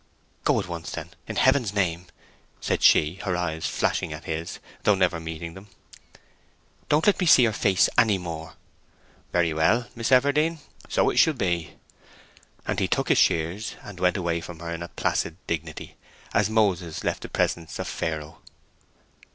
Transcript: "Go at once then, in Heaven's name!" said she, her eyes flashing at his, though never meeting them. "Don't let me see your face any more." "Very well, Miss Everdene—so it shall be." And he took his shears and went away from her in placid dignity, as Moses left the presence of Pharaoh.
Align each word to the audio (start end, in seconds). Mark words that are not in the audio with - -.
"Go 0.45 0.59
at 0.59 0.67
once 0.67 0.89
then, 0.91 1.11
in 1.27 1.35
Heaven's 1.35 1.75
name!" 1.75 2.07
said 2.59 2.81
she, 2.81 3.19
her 3.23 3.37
eyes 3.37 3.67
flashing 3.67 4.11
at 4.11 4.23
his, 4.23 4.57
though 4.81 4.95
never 4.95 5.19
meeting 5.19 5.53
them. 5.53 5.67
"Don't 6.89 7.05
let 7.05 7.19
me 7.19 7.27
see 7.27 7.43
your 7.43 7.53
face 7.53 7.87
any 7.99 8.17
more." 8.17 8.55
"Very 9.31 9.53
well, 9.53 9.87
Miss 9.95 10.09
Everdene—so 10.11 11.11
it 11.11 11.19
shall 11.19 11.35
be." 11.35 11.75
And 12.65 12.79
he 12.79 12.87
took 12.87 13.09
his 13.09 13.19
shears 13.19 13.75
and 13.83 13.99
went 13.99 14.17
away 14.17 14.41
from 14.41 14.57
her 14.59 14.71
in 14.73 14.87
placid 14.95 15.37
dignity, 15.45 15.97
as 16.33 16.49
Moses 16.49 17.03
left 17.03 17.21
the 17.21 17.29
presence 17.29 17.77
of 17.77 17.87
Pharaoh. 17.87 18.41